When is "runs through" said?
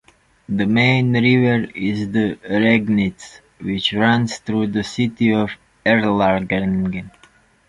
3.93-4.71